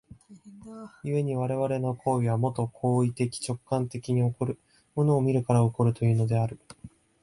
[1.03, 4.57] 故に我々の行為は、もと行為的直観的に起こる、
[4.95, 6.57] 物を見るから起こるというのである。